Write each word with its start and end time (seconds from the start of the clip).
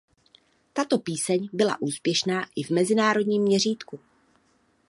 Tato 0.73 0.97
píseň 0.99 1.49
byla 1.53 1.81
úspěšná 1.81 2.47
i 2.55 2.63
v 2.63 2.69
mezinárodním 2.69 3.41
měřítku. 3.43 3.99